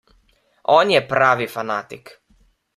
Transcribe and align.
On 0.77 0.95
je 0.95 1.03
pravi 1.13 1.51
fanatik. 1.59 2.13